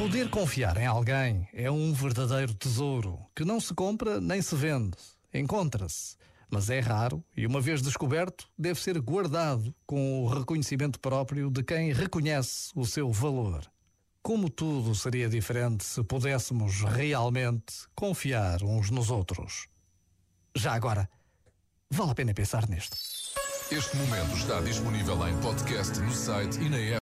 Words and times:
Poder 0.00 0.30
confiar 0.30 0.78
em 0.78 0.86
alguém 0.86 1.46
é 1.52 1.70
um 1.70 1.92
verdadeiro 1.92 2.54
tesouro 2.54 3.18
que 3.36 3.44
não 3.44 3.60
se 3.60 3.74
compra 3.74 4.18
nem 4.18 4.40
se 4.40 4.56
vende. 4.56 4.96
Encontra-se, 5.32 6.16
mas 6.50 6.70
é 6.70 6.80
raro 6.80 7.22
e, 7.36 7.46
uma 7.46 7.60
vez 7.60 7.82
descoberto, 7.82 8.48
deve 8.58 8.80
ser 8.80 8.98
guardado 8.98 9.74
com 9.86 10.24
o 10.24 10.26
reconhecimento 10.26 10.98
próprio 10.98 11.50
de 11.50 11.62
quem 11.62 11.92
reconhece 11.92 12.70
o 12.74 12.86
seu 12.86 13.12
valor. 13.12 13.60
Como 14.22 14.48
tudo 14.48 14.94
seria 14.94 15.28
diferente 15.28 15.84
se 15.84 16.02
pudéssemos 16.02 16.80
realmente 16.80 17.86
confiar 17.94 18.62
uns 18.62 18.90
nos 18.90 19.10
outros. 19.10 19.68
Já 20.56 20.72
agora, 20.72 21.10
vale 21.90 22.12
a 22.12 22.14
pena 22.14 22.32
pensar 22.32 22.66
nisto. 22.70 22.96
Este 23.70 23.96
momento 23.98 24.34
está 24.34 24.62
disponível 24.62 25.28
em 25.28 25.38
podcast 25.42 26.00
no 26.00 26.10
site 26.10 26.58
e 26.58 26.70
na 26.70 26.78
app. 26.78 26.98